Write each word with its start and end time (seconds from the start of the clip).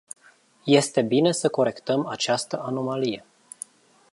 Este 0.65 1.01
bine 1.01 1.31
să 1.31 1.49
corectăm 1.49 2.05
această 2.05 2.61
anomalie. 2.61 3.25